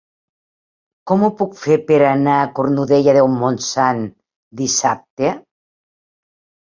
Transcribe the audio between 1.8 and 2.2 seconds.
per